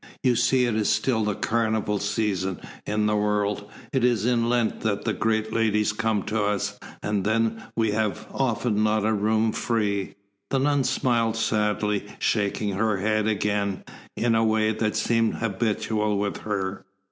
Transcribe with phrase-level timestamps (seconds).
[0.23, 3.69] You see it is still the carnival season in the world.
[3.93, 8.25] It is in Lent that the great ladies come to us, and then we have
[8.33, 10.15] often not a room free."
[10.49, 13.83] The nun smiled sadly, shaking her head again,
[14.17, 16.83] in a way that seemed habitual with her.